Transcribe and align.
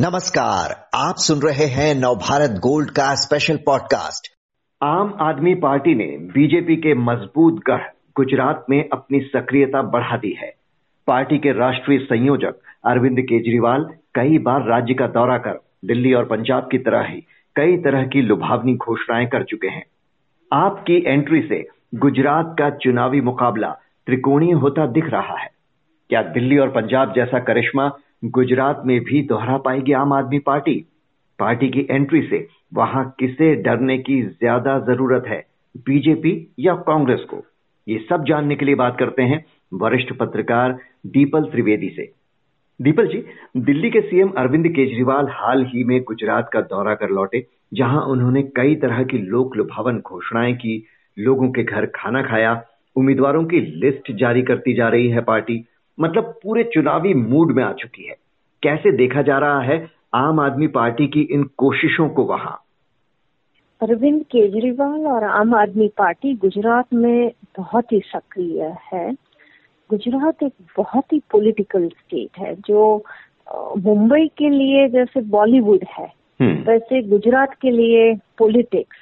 नमस्कार, 0.00 0.88
आप 0.94 1.14
सुन 1.16 1.38
रहे 1.38 1.66
हैं 1.66 1.94
नवभारत 1.94 2.50
गोल्ड 2.50 2.90
का 2.90 3.14
special 3.14 3.56
podcast 3.56 4.32
Aam 4.82 5.14
Aadmi 5.20 5.54
Party 5.54 5.94
ने 5.94 6.04
बीजेपी 6.04 6.76
के 6.76 6.94
मज़बूत 6.94 7.54
गढ़ 7.66 7.82
गुजरात 8.16 8.66
में 8.70 8.88
अपनी 8.92 9.20
सक्रियता 9.20 9.82
बढ़ा 9.82 10.16
दी 10.16 10.36
है। 10.40 10.54
पार्टी 11.06 11.38
के 11.38 11.52
राष्ट्रीय 11.52 11.98
संयोजक 11.98 12.54
अरविंद 12.86 13.20
केजरीवाल 13.20 13.84
कई 14.14 14.38
बार 14.38 14.66
राज्य 14.66 14.94
का 14.94 15.06
दौरा 15.06 15.38
कर 15.38 15.60
दिल्ली 15.84 16.12
और 16.12 16.24
पंजाब 16.24 16.68
की 16.70 16.78
तरह 16.78 17.02
ही 17.02 17.20
कई 17.56 17.76
तरह 17.76 18.06
की 18.06 18.22
लुभावनी 18.22 18.74
घोषणाएँ 18.74 19.26
कर 19.26 19.44
चुके 19.44 19.68
हैं। 19.68 19.86
आपकी 20.52 21.04
एंट्री 21.06 21.42
से 21.42 21.68
गुजरात 21.94 22.56
का 22.58 22.70
चुनावी 22.70 23.20
मुकाबला 23.20 23.70
त्रिकोणीय 24.06 24.52
होता 24.52 24.86
दिख 24.86 25.04
रहा 25.06 25.38
है। 25.38 25.48
क्या 26.10 26.22
दिल्ली 26.22 26.58
और 26.58 26.68
पंजाब 26.68 27.12
जैसा 27.16 27.38
करिश्मा 27.38 27.92
गुजरात 28.24 28.82
में 28.86 29.00
भी 29.00 29.22
दोहरा 29.22 29.56
पाएगी 29.58 29.92
आम 29.92 30.12
आदमी 30.12 30.38
पार्टी। 30.38 30.74
पार्टी 31.38 31.68
की 31.68 31.86
एंट्री 31.90 32.20
से 32.22 32.46
वहाँ 32.74 33.04
किसे 33.18 33.54
डरने 33.54 33.96
की 33.98 34.20
ज़्यादा 34.22 34.78
ज़रूरत 34.78 35.24
है, 35.28 35.38
बीजेपी 35.86 36.32
या 36.60 36.74
कांग्रेस 36.74 37.20
को? 37.20 37.44
ये 37.86 37.98
सब 38.08 38.24
जानने 38.24 38.56
के 38.56 38.64
लिए 38.64 38.74
बात 38.74 38.96
करते 38.98 39.22
हैं 39.22 39.44
वरिष्ठ 39.72 40.12
पत्रकार 40.12 40.72
दीपल 41.06 41.44
त्रिवेदी 41.44 41.88
से। 41.88 42.12
दीपल 42.80 43.06
जी, 43.06 43.24
दिल्ली 43.56 43.90
के 43.90 44.00
सीएम 44.00 44.28
अरविंद 44.28 44.68
केजरीवाल 44.68 45.26
हाल 45.30 45.64
ही 45.64 45.84
में 45.84 46.00
गुजरात 46.02 46.48
का 46.52 46.60
दौरा 46.60 46.94
कर 46.94 47.10
लौटे, 47.10 47.46
जहाँ 47.74 48.02
उन्होंने 48.02 48.42
कई 48.56 48.74
तरह 48.74 49.02
की 49.02 49.18
लोक 49.18 49.56
लुभावन 49.56 49.98
घोषणाएँ 49.98 50.54
की, 50.54 50.84
लोगों 51.18 51.50
के 51.50 51.62
घर 51.62 51.86
खाना 51.86 52.22
खाया, 52.22 52.62
उम्मीदवारों 52.96 53.44
की 53.44 53.60
लिस्ट 53.60 54.12
जारी 54.12 54.42
करती 54.42 54.74
जा 54.74 54.88
रही 54.88 55.08
है 55.08 55.20
पार्टी। 55.20 55.64
मतलब 56.00 56.38
पूरे 56.42 56.64
चुनावी 56.64 57.14
मूड 57.14 57.52
में 57.52 57.62
आ 57.64 57.72
चुकी 57.72 58.04
है। 58.04 58.16
कैसे 58.62 58.92
देखा 58.92 59.22
जा 59.22 59.38
रहा 59.38 59.60
है 59.60 59.90
आम 60.14 60.40
आदमी 60.40 60.66
पार्टी 60.66 61.06
की 61.06 61.20
इन 61.20 61.44
कोशिशों 61.44 62.08
को 62.08 62.24
वहाँ? 62.24 62.60
अरविंद 63.82 64.22
केजरीवाल 64.22 65.06
और 65.06 65.24
आम 65.24 65.54
आदमी 65.54 65.88
पार्टी 65.88 66.34
गुजरात 66.34 66.92
में 66.94 67.32
बहुत 67.58 67.92
ही 67.92 68.00
सक्रिय 68.00 68.76
है। 68.92 69.12
गुजरात 69.90 70.42
एक 70.42 70.52
बहुत 70.76 71.12
ही 71.12 71.22
पॉलिटिकल 71.30 71.88
स्टेट 71.88 72.38
है 72.38 72.54
जो 72.54 73.04
मुंबई 73.78 74.26
के 74.38 74.48
लिए 74.48 74.88
जैसे 74.88 75.20
बॉलीवुड 75.20 75.84
है 75.98 76.12
हम्म। 76.40 76.62
वैसे 76.62 77.02
गुजरात 77.02 77.54
के 77.54 77.70
लिए 77.70 78.14
पॉलिटिक्स 78.38 78.96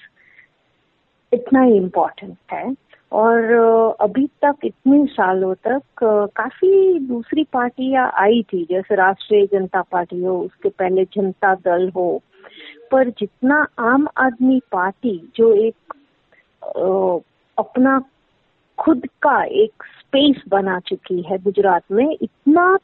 इतना 1.33 1.63
ही 1.63 1.77
इम्पोर्टेंट 1.77 2.37
है। 2.53 2.75
और 3.13 3.97
अभी 4.01 4.27
तक 4.45 4.65
इतने 4.65 5.05
सालों 5.07 5.55
तक 5.67 5.83
काफ़ी 6.37 6.99
दूसरी 6.99 7.45
पार्टियाँ 7.53 8.11
आई 8.19 8.43
थी, 8.43 8.65
जैसे 8.71 8.95
राष्ट्रीय 8.95 9.47
जनता 9.53 9.83
पार्टी 9.83 10.23
हो, 10.23 10.39
उसके 10.41 10.69
पहले 10.69 11.05
जनता 11.15 11.55
दल 11.55 11.89
हो, 11.97 12.23
पर 12.91 13.11
जितना 13.11 13.67
आम 13.79 14.07
आदमी 14.17 14.61
पार्टी 14.73 15.17
जो 15.37 15.53
एक 15.55 15.95
अपना 17.59 18.01
खुद 18.79 19.07
का 19.23 19.43
एक 19.45 19.85
स्पेस 19.99 20.43
बना 20.49 20.79
चुकी 20.81 21.21
है 21.23 21.39
गुजरात 21.39 21.83
में, 21.93 22.17
इतना 22.23 22.77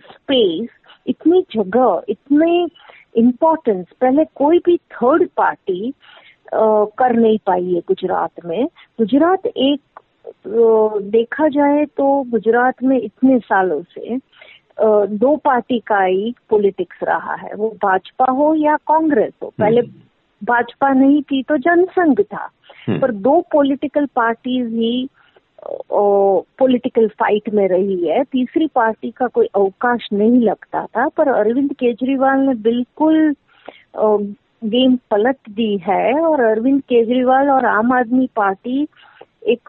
स्पेस 0.00 0.68
इतनी 1.06 1.44
जगह, 1.56 2.02
इतने 2.08 2.66
इम्पोर्टेंस 3.16 3.86
पहले 4.00 4.24
कोई 4.34 4.58
भी 4.58 4.76
थर्ड 4.92 5.28
पार्टी 5.36 5.92
कर 6.54 7.12
नहीं 7.12 7.38
पाई 7.46 7.74
है 7.74 7.80
गुजरात 7.80 8.44
में। 8.44 8.66
गुजरात 8.98 9.46
एक 9.46 9.80
देखा 11.02 11.48
जाए 11.48 11.84
तो 11.84 12.22
गुजरात 12.30 12.82
में 12.82 13.00
इतने 13.00 13.38
सालों 13.38 13.82
से 13.82 14.18
दो 15.06 15.36
पार्टी 15.36 15.78
का 15.78 16.02
ही 16.02 16.34
पॉलिटिक्स 16.50 16.96
रहा 17.02 17.34
है। 17.34 17.54
वो 17.54 17.68
भाजपा 17.82 18.30
हो 18.30 18.54
या 18.54 18.76
कांग्रेस 18.76 19.32
हो। 19.42 19.52
पहले 19.58 19.80
हम्म। 19.80 19.90
भाजपा 20.44 20.92
नहीं 20.92 21.22
थी 21.22 21.42
तो 21.42 21.56
जनसंघ 21.56 22.20
था। 22.20 22.48
हम्म। 22.88 23.00
पर 23.00 23.12
दो 23.12 23.40
पॉलिटिकल 23.52 24.06
पार्टीज़ 24.06 24.68
ही 24.68 25.08
पॉलिटिकल 25.92 27.08
फाइट 27.08 27.50
में 27.54 27.68
रही 27.68 28.08
है। 28.08 28.22
तीसरी 28.24 28.66
पार्टी 28.66 29.10
का 29.10 29.26
कोई 29.26 29.46
अवकाश 29.54 30.08
नहीं 30.12 30.40
लगता 30.40 30.86
था। 30.86 31.08
पर 31.08 31.28
अरविंद 31.28 31.72
केजरीवाल 31.72 32.38
ने 32.40 32.54
बिल्कुल 32.54 33.34
गेम 34.64 34.96
पलट 35.10 35.50
दी 35.50 35.76
है 35.78 36.20
और 36.20 36.40
अरविंद 36.42 36.80
केजरीवाल 36.82 37.50
और 37.50 37.64
आम 37.66 37.92
आदमी 37.92 38.28
पार्टी 38.36 38.86
एक 39.46 39.68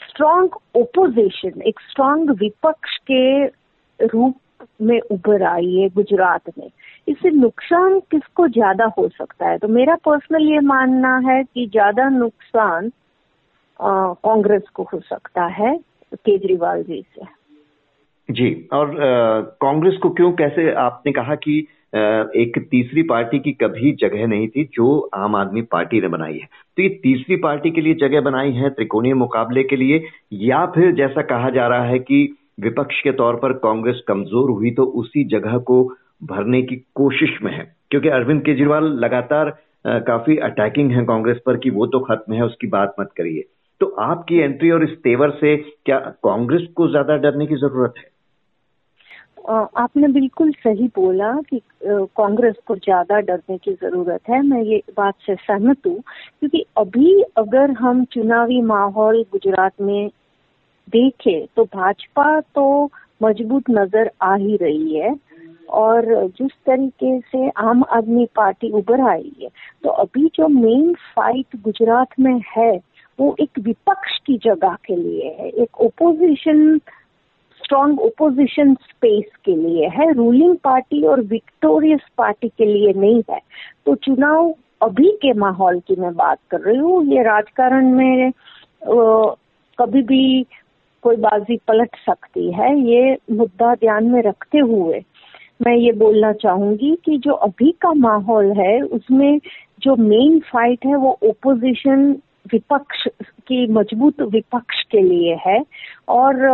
स्ट्रांग 0.00 0.48
ओपोजिशन 0.76 1.62
एक 1.62 1.80
स्ट्रांग 1.80 2.30
विपक्ष 2.40 2.96
के 3.10 3.46
रूप 4.06 4.36
में 4.82 4.98
उभर 5.00 5.42
आई 5.42 5.74
है 5.74 5.88
गुजरात 5.88 6.50
में। 6.58 6.68
इससे 7.08 7.30
नुकसान 7.30 7.98
किसको 8.10 8.46
ज़्यादा 8.48 8.84
हो 8.98 9.08
सकता 9.08 9.48
है? 9.48 9.58
तो 9.58 9.68
मेरा 9.68 9.94
पर्सनल 10.04 10.48
ये 10.52 10.60
मानना 10.60 11.16
है 11.26 11.42
कि 11.44 11.66
ज़्यादा 11.66 12.08
नुकसान 12.08 12.90
कांग्रेस 13.80 14.62
को 14.74 14.82
हो 14.92 15.00
सकता 15.00 15.44
है, 15.54 15.74
केजरीवाल 16.14 16.82
जी 16.82 17.02
से। 17.14 17.26
जी, 18.28 18.68
और 18.72 18.94
कांग्रेस 19.62 19.96
को 20.02 20.10
क्यों, 20.10 20.32
कैसे 20.32 20.72
आपने 20.76 21.12
कहा 21.12 21.34
कि 21.34 21.66
एक 21.92 22.58
तीसरी 22.70 23.02
पार्टी 23.02 23.38
की 23.38 23.52
कभी 23.52 23.92
जगह 24.00 24.26
नहीं 24.26 24.48
थी 24.48 24.64
जो 24.74 24.98
आम 25.14 25.36
आदमी 25.36 25.62
पार्टी 25.62 26.00
ने 26.00 26.08
बनाई 26.08 26.34
है। 26.34 26.48
तो 26.76 26.82
ये 26.82 26.88
तीसरी 27.02 27.36
पार्टी 27.36 27.70
के 27.70 27.80
लिए 27.80 27.94
जगह 28.00 28.20
बनाई 28.20 28.52
है 28.52 28.70
त्रिकोणीय 28.70 29.14
मुकाबले 29.14 29.62
के 29.64 29.76
लिए, 29.76 30.02
या 30.34 30.64
फिर 30.66 30.92
जैसा 30.94 31.22
कहा 31.24 31.50
जा 31.50 31.66
रहा 31.66 31.84
है 31.84 31.98
कि 31.98 32.28
विपक्ष 32.60 33.00
के 33.02 33.12
तौर 33.12 33.36
पर 33.36 33.52
कांग्रेस 33.58 34.02
कमज़ोर 34.08 34.50
हुई 34.50 34.70
तो 34.70 34.84
उसी 35.00 35.24
जगह 35.28 35.56
को 35.66 35.82
भरने 36.24 36.62
की 36.62 36.76
कोशिश 36.94 37.38
में 37.42 37.52
है। 37.52 37.64
क्योंकि 37.90 38.08
अरविंद 38.08 38.42
केजरीवाल 38.42 38.84
लगातार 39.00 39.50
काफ़ी 39.86 40.36
अटैकिंग 40.44 40.90
है 40.92 41.04
कांग्रेस 41.04 41.36
पर 41.46 41.56
कि 41.56 41.70
वो 41.70 41.86
तो 41.86 42.00
खत्म 42.00 42.32
है, 42.32 42.42
उसकी 42.42 42.66
बात 42.66 42.94
मत 43.00 43.10
करिए। 43.16 43.44
तो 43.80 43.86
आपकी 44.00 44.38
एंट्री 44.38 44.70
और 44.70 44.84
इस 44.84 44.96
तेवर 45.02 45.30
से 45.30 45.56
क्या 45.56 45.98
कांग्रेस 46.24 46.66
को 46.76 46.88
ज़्यादा 46.88 47.16
डरने 47.16 47.46
की 47.46 47.54
ज़रूरत 47.56 47.94
है? 47.98 48.04
आपने 49.48 50.08
बिल्कुल 50.08 50.50
सही 50.54 50.86
बोला 50.96 51.32
कि 51.42 51.60
कांग्रेस 51.84 52.54
को 52.66 52.74
ज़्यादा 52.76 53.20
डरने 53.20 53.56
की 53.58 53.72
ज़रूरत 53.74 54.28
है। 54.30 54.40
मैं 54.42 54.62
ये 54.62 54.82
बात 54.96 55.14
से 55.26 55.34
सहमत 55.36 55.86
हूँ, 55.86 55.98
क्योंकि 56.40 56.64
अभी 56.78 57.20
अगर 57.36 57.70
हम 57.78 58.04
चुनावी 58.12 58.60
माहौल 58.62 59.22
गुजरात 59.32 59.80
में 59.80 60.08
देखें 60.88 61.46
तो 61.56 61.64
भाजपा 61.66 62.40
तो 62.40 62.84
मज़बूत 63.22 63.70
नज़र 63.70 64.10
आ 64.22 64.34
ही 64.36 64.56
रही 64.56 64.96
है 64.96 65.14
और 65.78 66.04
जिस 66.38 66.52
तरीके 66.66 67.18
से 67.22 67.48
आम 67.60 67.84
आदमी 67.92 68.26
पार्टी 68.36 68.70
उभर 68.72 69.00
आई 69.08 69.32
है 69.42 69.48
तो 69.84 69.90
अभी 70.02 70.26
जो 70.34 70.48
मेन 70.50 70.92
फाइट 71.16 71.56
गुजरात 71.64 72.20
में 72.20 72.40
है, 72.48 72.70
वो 73.18 73.34
एक 73.40 73.58
विपक्ष 73.58 74.18
की 74.26 74.36
जगह 74.44 74.76
के 74.86 74.96
लिए 74.96 75.34
है। 75.40 75.48
एक 75.62 75.80
ओपोजिशन 75.80 76.78
स्ट्रॉन्ग 77.68 78.00
ओपोजिशन 78.00 78.72
स्पेस 78.82 79.24
के 79.44 79.54
लिए 79.56 79.88
है 79.88 80.12
रूलिंग 80.12 80.54
पार्टी 80.64 81.02
और 81.06 81.20
विक्टोरियस 81.22 82.00
पार्टी 82.18 82.48
के 82.48 82.64
लिए 82.64 82.92
नहीं 82.92 83.22
है। 83.30 83.40
तो 83.86 83.94
चुनाव 83.94 84.54
अभी 84.82 85.10
के 85.22 85.32
माहौल 85.32 85.80
की 85.80 85.96
मैं 85.96 86.14
बात 86.14 86.38
कर 86.50 86.60
रही 86.60 86.76
हूँ, 86.76 87.04
ये 87.06 87.22
राजकारण 87.22 87.90
में 87.92 88.32
कभी 89.78 90.02
भी 90.02 90.46
कोई 91.04 91.16
बाजी 91.18 91.56
पलट 91.68 91.96
सकती 92.06 92.52
है, 92.52 92.74
ये 92.80 93.16
मुद्दा 93.32 93.74
ध्यान 93.74 94.04
में 94.04 94.22
रखते 94.22 94.58
हुए 94.60 95.02
मैं 95.60 95.74
ये 95.76 95.92
बोलना 95.92 96.32
चाहूँगी 96.32 96.96
कि 97.04 97.18
जो 97.18 97.32
अभी 97.32 97.70
का 97.82 97.92
माहौल 97.98 98.50
है, 98.52 98.80
उसमें 98.82 99.40
जो 99.82 99.96
मेन 99.98 100.38
फाइट 100.52 100.86
है 100.86 100.96
वो 100.96 101.18
ओपोजिशन 101.22 102.10
विपक्ष 102.52 103.06
की 103.48 103.66
मज़बूत 103.72 104.20
विपक्ष 104.32 104.82
के 104.90 105.02
लिए 105.02 105.36
है। 105.46 105.62
और 106.10 106.44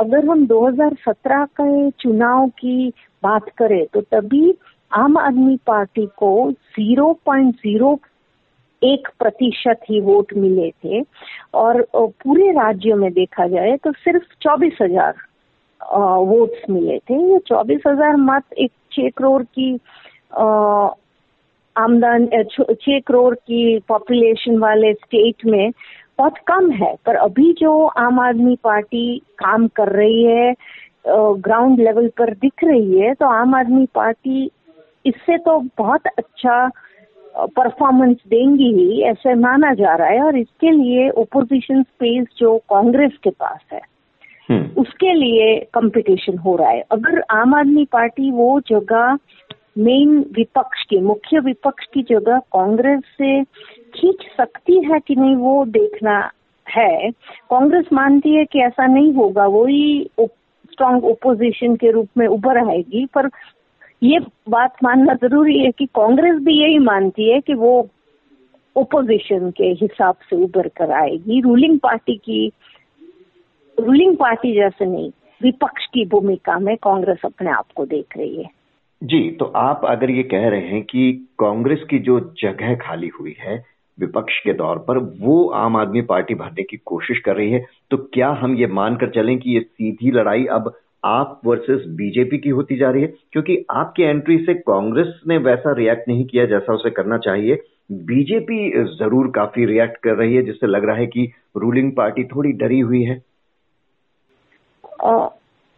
अगर 0.00 0.28
हम 0.28 0.46
2017 0.46 1.44
के 1.60 1.90
चुनाव 1.92 2.48
की 2.58 2.88
बात 3.22 3.48
करें 3.58 3.84
तो 3.94 4.00
तभी 4.02 4.54
आम 4.92 5.16
आदमी 5.18 5.56
पार्टी 5.66 6.06
को 6.18 6.30
0.0 6.78 7.96
एक 8.82 9.08
प्रतिशत 9.18 9.80
ही 9.90 10.00
वोट 10.00 10.32
मिले 10.36 10.70
थे। 10.74 11.00
और 11.54 11.82
पूरे 11.94 12.50
राज्य 12.52 12.94
में 12.94 13.12
देखा 13.12 13.46
जाए 13.48 13.76
तो 13.84 13.92
सिर्फ़ 13.94 14.24
चौबीस 14.42 14.78
हज़ार 14.82 15.14
वोट्स 15.80 16.70
मिले 16.70 16.98
थे। 17.00 17.14
ये 17.32 17.38
चौबीस 17.46 17.80
हज़ार 17.86 18.16
मत 18.18 18.52
एक 18.58 18.72
छह 18.92 19.08
करोड़ 19.16 19.42
की 19.42 19.72
आमदन 21.76 22.26
छह 22.52 22.98
करोड़ 22.98 23.34
की 23.34 23.78
पॉपुलेशन 23.88 24.58
वाले 24.58 24.92
स्टेट 24.94 25.44
में 25.46 25.70
बहुत 26.18 26.38
कम 26.46 26.70
है। 26.72 26.94
पर 27.06 27.16
अभी 27.16 27.52
जो 27.60 27.72
आम 27.98 28.20
आदमी 28.20 28.56
पार्टी 28.64 29.18
काम 29.38 29.66
कर 29.76 29.92
रही 29.92 30.22
है 30.24 30.54
ग्राउंड 31.06 31.80
लेवल 31.80 32.08
पर 32.18 32.34
दिख 32.36 32.64
रही 32.64 33.00
है 33.00 33.12
तो 33.14 33.26
आम 33.28 33.54
आदमी 33.54 33.86
पार्टी 33.94 34.50
इससे 35.04 35.36
तो 35.38 35.58
बहुत 35.78 36.06
अच्छा 36.08 36.66
परफॉर्मेंस 37.56 38.16
देंगी 38.28 38.72
ही 38.74 39.02
ऐसे 39.10 39.34
माना 39.36 39.72
जा 39.74 39.94
रहा 39.96 40.08
है। 40.08 40.22
और 40.22 40.36
इसके 40.38 40.70
लिए 40.70 41.08
ओपोजिशन 41.18 41.82
स्पेस 41.82 42.26
जो 42.38 42.56
कांग्रेस 42.70 43.12
के 43.24 43.30
पास 43.30 43.60
है 43.72 43.80
हम्म। 44.48 44.80
उसके 44.80 45.12
लिए 45.14 45.54
कंपटीशन 45.74 46.38
हो 46.38 46.56
रहा 46.56 46.70
है। 46.70 46.82
अगर 46.92 47.20
आम 47.30 47.54
आदमी 47.54 47.84
पार्टी 47.92 48.30
वो 48.30 48.60
जगह 48.68 49.16
मेन 49.76 50.18
विपक्ष 50.32 50.84
की, 50.84 50.98
मुख्य 51.00 51.40
विपक्ष 51.40 51.86
की 51.94 52.02
जगह 52.02 52.38
कांग्रेस 52.38 53.00
से 53.18 53.42
खींच 53.94 54.26
सकती 54.36 54.82
है 54.84 54.98
कि 55.00 55.14
नहीं 55.16 55.36
वो 55.36 55.64
देखना 55.64 56.18
है। 56.66 57.10
कांग्रेस 57.50 57.86
मानती 57.92 58.34
है 58.34 58.44
कि 58.44 58.60
ऐसा 58.60 58.86
नहीं 58.86 59.12
होगा, 59.12 59.46
वही 59.46 60.10
स्ट्रांग 60.20 61.04
ओपोजिशन 61.04 61.76
के 61.76 61.90
रूप 61.90 62.08
में 62.18 62.26
उभर 62.26 62.58
आएगी, 62.68 63.06
पर 63.06 63.28
ये 64.02 64.18
बात 64.48 64.76
मानना 64.84 65.14
ज़रूरी 65.14 65.58
है 65.58 65.70
कि 65.70 65.86
कांग्रेस 65.86 66.42
भी 66.42 66.60
यही 66.60 66.78
मानती 66.78 67.30
है 67.30 67.40
कि 67.40 67.54
वो 67.54 67.88
ओपोजिशन 68.76 69.50
के 69.50 69.64
हिसाब 69.80 70.14
से 70.30 70.36
उभर 70.36 70.68
कर 70.68 70.90
आएगी। 70.92 71.40
रूलिंग 71.40 71.78
पार्टी 71.78 72.16
की 72.16 72.46
रूलिंग 73.78 74.16
पार्टी 74.16 74.54
जैसे 74.54 74.86
नहीं, 74.86 75.10
विपक्ष 75.42 75.86
की 75.86 76.04
भूमिका 76.06 76.58
में 76.58 76.76
कांग्रेस 76.76 77.18
अपने 77.24 77.50
आप 77.50 77.66
को 77.76 77.86
देख 77.86 78.16
रही 78.16 78.42
है। 78.42 78.59
जी 79.02 79.30
तो 79.30 79.44
आप 79.56 79.84
अगर 79.84 80.10
ये 80.10 80.22
कह 80.22 80.48
रहे 80.48 80.60
हैं 80.60 80.82
कि 80.82 81.12
कांग्रेस 81.38 81.84
की 81.90 81.98
जो 81.98 82.18
जगह 82.42 82.74
खाली 82.76 83.08
हुई 83.20 83.34
है 83.40 83.54
विपक्ष 83.98 84.38
के 84.38 84.52
तौर 84.52 84.78
पर, 84.78 84.98
वो 84.98 85.48
आम 85.50 85.76
आदमी 85.76 86.00
पार्टी 86.02 86.34
भरने 86.34 86.62
की 86.62 86.76
कोशिश 86.76 87.18
कर 87.18 87.36
रही 87.36 87.50
है 87.50 87.64
तो 87.90 87.96
क्या 88.14 88.28
हम 88.40 88.56
ये 88.56 88.66
मानकर 88.66 89.10
चलें 89.10 89.38
कि 89.38 89.50
ये 89.50 89.60
सीधी 89.60 90.10
लड़ाई 90.10 90.44
अब 90.50 90.72
आप 91.04 91.40
वर्सेस 91.44 91.84
बीजेपी 91.88 92.38
की 92.38 92.48
होती 92.48 92.76
जा 92.76 92.90
रही 92.90 93.02
है? 93.02 93.12
क्योंकि 93.32 93.56
आपकी 93.70 94.02
एंट्री 94.02 94.36
से 94.38 94.54
कांग्रेस 94.54 95.20
ने 95.28 95.36
वैसा 95.38 95.72
रिएक्ट 95.72 96.08
नहीं 96.08 96.24
किया 96.24 96.44
जैसा 96.46 96.72
उसे 96.72 96.90
करना 96.90 97.18
चाहिए। 97.18 97.58
बीजेपी 97.92 98.70
ज़रूर 98.96 99.30
काफ़ी 99.30 99.64
रिएक्ट 99.64 99.96
कर 99.96 100.14
रही 100.14 100.34
है, 100.34 100.42
जिससे 100.42 100.66
लग 100.66 100.84
रहा 100.84 100.96
है 100.96 101.06
कि 101.06 101.30
रूलिंग 101.56 101.92
पार्टी 101.92 102.24
थोड़ी 102.24 102.52
डरी 102.52 102.80
हुई 102.80 103.02
है। 103.02 103.22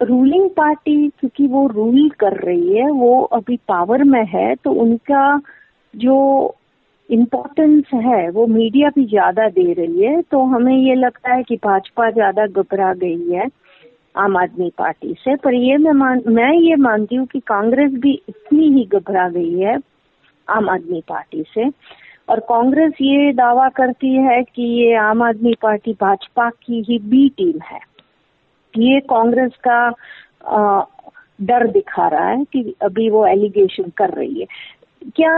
रूलिंग 0.02 0.48
पार्टी 0.50 1.08
क्योंकि 1.10 1.46
वो 1.46 1.66
रूल 1.68 2.08
कर 2.20 2.36
रही 2.38 2.76
है, 2.76 2.90
वो 2.90 3.22
अभी 3.32 3.56
पावर 3.68 4.04
में 4.04 4.24
है 4.26 4.54
तो 4.56 4.72
उनका 4.72 5.40
जो 5.94 6.54
इम्पोर्टेंस 7.08 7.84
है, 7.94 8.28
वो 8.30 8.46
मीडिया 8.48 8.88
भी 8.88 9.04
ज़्यादा 9.06 9.48
दे 9.50 9.72
रही 9.72 10.04
है 10.04 10.20
तो 10.22 10.42
हमें 10.46 10.76
ये 10.76 10.94
लगता 10.94 11.34
है 11.34 11.42
कि 11.42 11.56
भाजपा 11.64 12.10
ज़्यादा 12.10 12.46
घबरा 12.46 12.92
गई 12.94 13.30
है 13.30 13.48
आम 14.16 14.36
आदमी 14.36 14.70
पार्टी 14.78 15.14
से। 15.18 15.36
पर 15.36 15.54
ये 15.54 15.76
मैं 15.76 15.92
मान, 15.92 16.22
मैं 16.28 16.52
ये 16.52 16.76
मानती 16.78 17.16
हूँ 17.16 17.26
कि 17.26 17.40
कांग्रेस 17.40 17.92
भी 17.92 18.12
इतनी 18.28 18.68
ही 18.70 18.84
घबरा 18.92 19.28
गई 19.28 19.58
है 19.58 19.78
आम 20.48 20.68
आदमी 20.70 21.02
पार्टी 21.08 21.44
से। 21.54 21.68
और 22.28 22.40
कांग्रेस 22.48 22.92
ये 23.00 23.32
दावा 23.32 23.68
करती 23.76 24.14
है 24.16 24.42
कि 24.44 24.62
ये 24.62 24.94
आम 24.98 25.22
आदमी 25.22 25.54
पार्टी 25.62 25.92
भाजपा 25.92 26.48
की 26.50 26.82
ही 26.88 26.98
बी 27.00 27.28
टीम 27.36 27.58
है। 27.64 27.78
ये 28.78 29.00
कांग्रेस 29.10 29.52
का 29.66 29.88
डर 31.40 31.66
दिखा 31.66 32.06
रहा 32.08 32.28
है 32.28 32.44
कि 32.44 32.74
अभी 32.82 33.08
वो 33.10 33.26
एलिगेशन 33.26 33.90
कर 33.96 34.10
रही 34.10 34.40
है। 34.40 34.46
क्या 35.06 35.34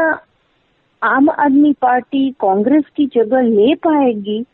आम 1.03 1.29
आदमी 1.31 1.73
पार्टी 1.81 2.31
कांग्रेस 2.41 2.85
की 2.97 3.07
जगह 3.15 3.43
ले 3.43 3.75
पाएगी? 3.77 4.45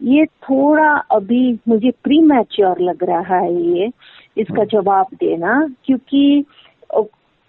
ये 0.00 0.24
थोड़ा 0.42 0.90
अभी 1.12 1.58
मुझे 1.68 1.90
प्री 2.04 2.18
मैच्योर 2.22 2.80
लग 2.80 3.04
रहा 3.04 3.38
है 3.38 3.54
ये, 3.54 3.90
इसका 4.36 4.64
जवाब 4.64 5.06
देना, 5.20 5.66
क्योंकि 5.84 6.44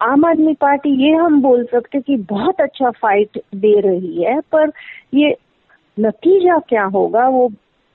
आम 0.00 0.24
आदमी 0.26 0.54
पार्टी 0.54 0.90
ये 1.02 1.12
हम 1.14 1.40
बोल 1.42 1.64
सकते 1.64 2.00
कि 2.00 2.16
बहुत 2.28 2.60
अच्छा 2.60 2.90
फाइट 2.90 3.38
दे 3.54 3.78
रही 3.80 4.22
है, 4.22 4.40
पर 4.42 4.72
ये 5.14 5.36
नतीजा 5.96 6.58
क्या 6.68 6.84
होगा 6.86 7.28
वो 7.28 7.48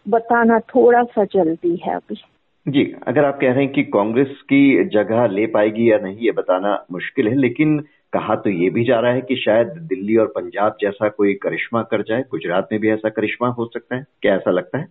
बताना 0.05 0.59
थोड़ा 0.69 1.03
सा 1.05 1.23
जल्दी 1.33 1.75
है 1.85 1.95
अभी। 1.95 2.21
जी, 2.68 2.96
अगर 3.08 3.25
आप 3.25 3.38
कह 3.42 3.52
रहे 3.54 3.64
हैं 3.64 3.74
कि 3.74 3.84
कांग्रेस 3.84 4.28
की 4.28 4.84
जगह 4.84 5.28
ले 5.28 5.46
पाएगी 5.46 5.92
या 5.92 5.98
नहीं, 5.98 6.18
ये 6.18 6.31
बताना 6.31 6.86
मुश्किल 6.92 7.28
है, 7.28 7.36
लेकिन 7.36 7.80
कहा 8.14 8.36
तो 8.36 8.50
ये 8.50 8.69
भी 8.69 8.84
जा 8.84 9.00
रहा 9.00 9.12
है 9.12 9.22
कि 9.22 9.36
शायद 9.36 9.68
दिल्ली 9.68 10.18
और 10.18 10.28
पंजाब 10.28 10.78
जैसा 10.81 11.10
कोई 11.10 11.34
करिश्मा 11.34 11.81
कर 11.81 12.02
जाए, 12.02 12.24
गुजरात 12.31 12.69
में 12.72 12.81
भी 12.81 12.90
ऐसा 12.90 13.10
करिश्मा 13.10 13.48
हो 13.48 13.66
सकता 13.66 13.96
है, 13.96 14.06
क्या 14.22 14.36
ऐसा 14.36 14.52
लगता 14.52 14.78
है? 14.78 14.88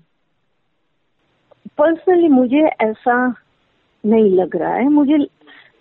पर्सनली 1.79 2.29
मुझे 2.29 2.63
ऐसा 2.81 3.35
नहीं 4.07 4.31
लग 4.31 4.57
रहा 4.57 4.75
है, 4.75 4.89
मुझे, 4.89 5.27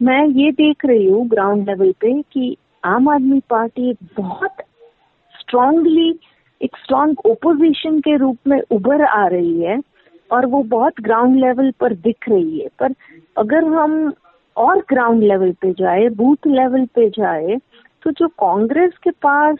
मैं 0.01 0.25
ये 0.25 0.51
देख 0.51 0.85
रही 0.85 1.09
हूँ 1.09 1.27
ग्राउंड 1.27 1.69
लेवल 1.69 1.91
पे 1.91 2.21
कि 2.21 2.57
आम 2.85 3.09
आदमी 3.09 3.41
पार्टी 3.49 3.93
बहुत 4.17 4.51
स्ट्रांगली 5.39 6.19
एक 6.61 6.77
स्ट्रांग 6.77 7.15
ओपोजिशन 7.25 7.99
के 7.99 8.17
रूप 8.17 8.37
में 8.47 8.61
उभर 8.71 9.01
आ 9.01 9.27
रही 9.27 9.61
है। 9.61 9.94
और 10.29 10.45
वो 10.45 10.61
बहुत 10.67 11.01
ग्राउंड 11.01 11.39
लेवल 11.39 11.71
पर 11.79 11.93
दिख 11.95 12.29
रही 12.29 12.59
है। 12.59 12.67
पर 12.79 12.93
अगर 13.37 13.65
हम 13.73 14.13
और 14.57 14.79
ग्राउंड 14.89 15.23
लेवल 15.23 15.51
पे 15.61 15.71
जाए 15.73 16.07
बूथ 16.17 16.47
लेवल 16.47 16.85
पे 16.95 17.09
जाए 17.09 17.57
तो 18.03 18.11
जो 18.11 18.27
कांग्रेस 18.39 18.97
के 19.03 19.11
पास 19.23 19.57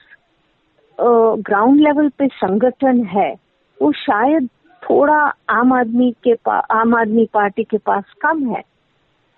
ग्राउंड 0.97 1.79
लेवल 1.79 2.09
पे 2.09 2.27
संगठन 2.27 3.03
है, 3.05 3.33
वो 3.79 3.91
शायद 3.93 4.49
थोड़ा 4.83 5.17
आम 5.49 5.73
आदमी 5.73 6.13
के 6.23 6.35
आम 6.49 6.95
आदमी 6.95 7.25
पार्टी 7.33 7.63
के 7.63 7.77
पास 7.77 8.13
कम 8.21 8.45
है। 8.49 8.61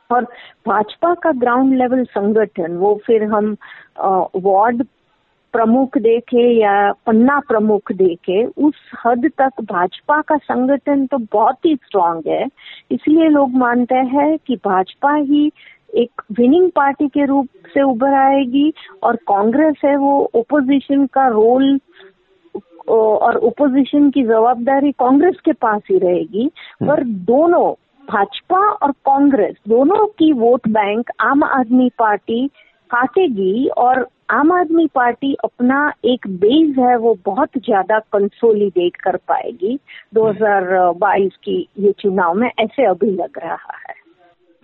और 0.09 0.23
भाजपा 0.67 1.13
का 1.13 1.31
ग्राउंड 1.33 1.73
लेवल 1.75 2.03
संगठन, 2.05 2.75
वो 2.77 2.93
फिर 3.05 3.23
हम 3.25 3.55
वार्ड 3.99 4.83
प्रमुख 5.53 5.97
देखे 5.97 6.47
या 6.53 6.91
पन्ना 7.05 7.39
प्रमुख 7.39 7.91
देखे 7.93 8.43
उस 8.59 8.91
हद 9.05 9.29
तक 9.37 9.61
भाजपा 9.63 10.21
का 10.21 10.37
संगठन 10.37 11.05
तो 11.05 11.17
बहुत 11.33 11.65
ही 11.65 11.75
स्ट्रांग 11.75 12.27
है 12.27 12.45
इसलिए 12.91 13.29
लोग 13.29 13.55
मानते 13.55 13.95
हैं 14.11 14.37
कि 14.47 14.55
भाजपा 14.65 15.15
ही 15.15 15.51
एक 15.95 16.21
विनिंग 16.31 16.69
पार्टी 16.71 17.07
के 17.07 17.25
रूप 17.25 17.47
से 17.73 17.81
उभर 17.81 18.13
आएगी 18.13 18.71
और 19.03 19.15
कांग्रेस 19.27 19.81
है 19.85 19.95
वो 19.97 20.13
ओपोजिशन 20.35 21.05
का 21.05 21.27
रोल 21.27 21.79
और 22.87 23.37
ओपोजिशन 23.37 24.09
की 24.09 24.23
जवाबदारी 24.23 24.91
कांग्रेस 24.91 25.39
के 25.45 25.51
पास 25.55 25.81
ही 25.91 25.97
रहेगी 25.97 26.43
हम्म। 26.43 26.87
पर 26.87 27.03
दोनों 27.25 27.71
भाजपा 28.07 28.59
और 28.65 28.91
कांग्रेस 29.05 29.55
दोनों 29.69 30.05
की 30.19 30.31
वोट 30.33 30.67
बैंक 30.69 31.09
आम 31.21 31.43
आदमी 31.43 31.89
पार्टी 31.99 32.47
काटेगी 32.91 33.67
और 33.77 34.07
आम 34.29 34.51
आदमी 34.51 34.85
पार्टी 34.87 35.33
अपना 35.43 35.77
एक 36.05 36.27
बेस 36.37 36.77
है 36.77 36.95
वो 36.97 37.17
बहुत 37.25 37.49
ज़्यादा 37.57 37.99
कंसोलिडेट 38.13 38.95
कर 38.95 39.15
पाएगी। 39.27 39.77
2022 40.15 41.35
की 41.35 41.55
ये 41.79 41.91
चुनाव 41.91 42.33
में 42.33 42.49
ऐसे 42.59 42.85
अभी 42.85 43.11
लग 43.11 43.37
रहा 43.37 43.77
है। 43.77 43.95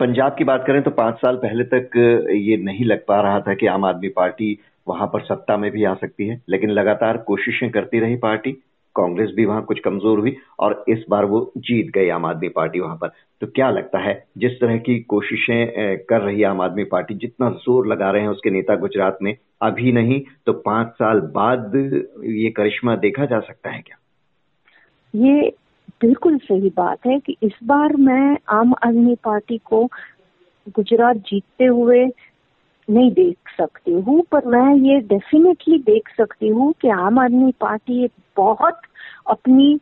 पंजाब 0.00 0.34
की 0.38 0.44
बात 0.44 0.64
करें 0.66 0.82
तो 0.82 0.90
पाँच 0.90 1.14
साल 1.14 1.36
पहले 1.36 1.64
तक 1.64 1.96
ये 2.36 2.56
नहीं 2.56 2.84
लग 2.84 3.04
पा 3.06 3.20
रहा 3.20 3.40
था 3.40 3.54
कि 3.54 3.66
आम 3.66 3.84
आदमी 3.84 4.08
पार्टी 4.08 4.58
वहाँ 4.86 5.06
पर 5.06 5.20
सत्ता 5.20 5.56
में 5.56 5.70
भी 5.70 5.84
आ 5.84 5.94
सकती 5.94 6.26
है 6.28 6.40
लेकिन 6.48 6.70
लगातार 6.70 7.16
कोशिशें 7.16 7.70
करती 7.70 8.00
रही 8.00 8.16
पार्टी। 8.16 8.56
कांग्रेस 8.96 9.30
भी 9.36 9.44
वहाँ 9.44 9.62
कुछ 9.64 9.78
कमज़ोर 9.80 10.18
हुई 10.18 10.36
और 10.60 10.84
इस 10.88 11.04
बार 11.10 11.24
वो 11.24 11.40
जीत 11.58 11.90
गई 11.94 12.08
आम 12.08 12.26
आदमी 12.26 12.48
पार्टी 12.48 12.80
वहाँ 12.80 12.96
पर। 12.96 13.08
तो 13.42 13.46
क्या 13.46 13.70
लगता 13.70 13.98
है, 13.98 14.14
जिस 14.38 14.52
तरह 14.60 14.76
की 14.78 14.98
कोशिशें 15.00 15.98
कर 16.08 16.20
रही 16.20 16.42
आम 16.42 16.60
आदमी 16.60 16.84
पार्टी, 16.84 17.14
जितना 17.14 17.50
ज़ोर 17.50 17.86
लगा 17.86 18.10
रहे 18.10 18.22
हैं 18.22 18.28
उसके 18.28 18.50
नेता 18.50 18.76
गुजरात 18.76 19.18
में, 19.22 19.36
अभी 19.62 19.92
नहीं 19.92 20.20
तो 20.46 20.52
पाँच 20.62 20.88
साल 20.92 21.20
बाद 21.34 21.72
ये 22.24 22.50
करिश्मा 22.50 22.96
देखा 22.96 23.24
जा 23.24 23.40
सकता 23.40 23.70
है 23.70 23.82
क्या? 23.82 23.96
ये 25.14 25.52
बिल्कुल 26.00 26.38
सही 26.38 26.68
बात 26.76 27.06
है 27.06 27.18
कि 27.18 27.36
इस 27.42 27.58
बार 27.64 27.96
मैं 27.96 28.36
आम 28.50 28.74
आदमी 28.84 29.14
पार्टी 29.24 29.58
को 29.64 29.84
गुजरात 30.68 31.16
जीतते 31.16 31.64
हुए 31.64 32.06
नहीं 32.88 33.10
देख 33.10 33.50
सकती 33.58 33.92
हूँ, 33.92 34.22
पर 34.32 34.46
मैं 34.46 34.74
ये 34.76 34.98
डेफिनेटली 35.00 35.78
देख 35.78 36.08
सकती 36.16 36.48
हूँ 36.48 36.72
कि 36.80 36.88
आम 36.88 37.18
आदमी 37.18 37.52
पार्टी 37.60 38.08
बहुत 38.36 38.80
अपनी 39.26 39.78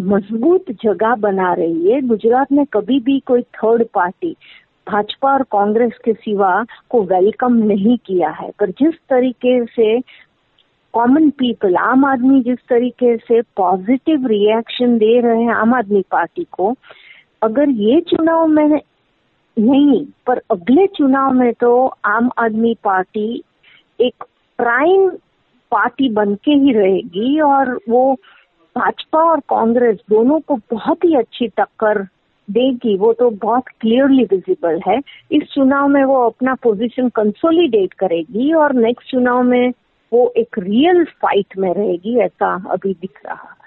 मज़बूत 0.00 0.70
जगह 0.84 1.14
बना 1.16 1.52
रही 1.54 1.90
है। 1.90 2.00
गुजरात 2.00 2.52
में 2.52 2.64
कभी 2.66 2.98
भी 3.00 3.18
कोई 3.20 3.42
थर्ड 3.42 3.86
पार्टी 3.94 4.34
भाजपा 4.86 5.32
और 5.32 5.42
कांग्रेस 5.42 5.92
के 6.04 6.12
सिवा 6.12 6.64
को 6.90 7.02
वेलकम 7.02 7.54
नहीं 7.64 7.96
किया 7.98 8.30
है। 8.30 8.50
पर 8.50 8.70
जिस 8.70 8.94
तरीके 9.10 9.64
से 9.66 10.00
कॉमन 10.94 11.28
पीपल 11.30 11.76
आम 11.76 12.04
आदमी 12.04 12.40
जिस 12.40 12.58
तरीके 12.68 13.16
से 13.16 13.40
पॉजिटिव 13.56 14.26
रिएक्शन 14.26 14.96
दे 14.98 15.20
रहे 15.20 15.42
हैं 15.42 15.54
आम 15.54 15.74
आदमी 15.74 16.02
पार्टी 16.10 16.46
को, 16.52 16.74
अगर 17.42 17.68
ये 17.68 18.00
चुनाव 18.00 18.46
में 18.46 18.80
नहीं, 19.56 20.04
पर 20.26 20.40
अगले 20.50 20.86
चुनाव 20.86 21.32
में 21.32 21.52
तो 21.52 21.86
आम 22.04 22.30
आदमी 22.38 22.74
पार्टी 22.84 23.42
एक 24.00 24.24
प्राइम 24.58 25.08
पार्टी 25.72 26.08
बन 26.08 26.34
के 26.34 26.50
ही 26.52 26.72
रहेगी 26.72 27.40
और 27.40 27.78
वो 27.88 28.14
भाजपा 28.76 29.22
और 29.30 29.40
कांग्रेस 29.40 29.98
दोनों 30.10 30.38
को 30.40 30.56
बहुत 30.72 31.04
ही 31.04 31.14
अच्छी 31.16 31.48
टक्कर 31.48 32.02
देगी। 32.48 32.96
वो 32.98 33.12
तो 33.12 33.30
बहुत 33.30 33.68
क्लियरली 33.80 34.24
विजिबल 34.24 34.80
है। 34.88 34.98
इस 35.32 35.42
चुनाव 35.54 35.88
में 35.88 36.02
वो 36.04 36.22
अपना 36.28 36.54
पोजीशन 36.54 37.08
कंसोलिडेट 37.08 37.92
करेगी 37.92 38.52
और 38.52 38.74
नेक्स्ट 38.74 39.10
चुनाव 39.10 39.42
में 39.42 39.72
वो 40.12 40.32
एक 40.36 40.58
रियल 40.58 41.04
फाइट 41.04 41.58
में 41.58 41.72
रहेगी, 41.74 42.18
ऐसा 42.18 42.54
अभी 42.70 42.92
दिख 42.92 43.20
रहा 43.26 43.34
है। 43.34 43.58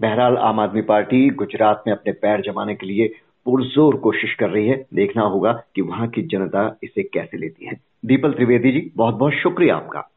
बहरहाल, 0.00 0.36
आम 0.36 0.60
आदमी 0.60 0.82
पार्टी 0.82 1.28
गुजरात 1.30 1.82
में 1.86 1.94
अपने 1.94 2.12
पैर 2.12 2.40
जमाने 2.40 2.74
के 2.74 2.86
लिए 2.86 3.14
पुरजोर 3.50 3.96
कोशिश 3.96 4.34
कर 4.34 4.50
रही 4.50 4.68
है। 4.68 4.86
देखना 4.94 5.22
होगा 5.22 5.52
कि 5.74 5.82
वहाँ 5.82 6.08
की 6.08 6.22
जनता 6.22 6.78
इसे 6.82 7.02
कैसे 7.02 7.38
लेती 7.38 7.66
है। 7.66 7.80
दीपल 8.06 8.32
त्रिवेदी 8.32 8.72
जी 8.72 8.92
बहुत 8.96 9.14
बहुत 9.14 9.32
शुक्रिया 9.32 9.76
आपका। 9.76 10.10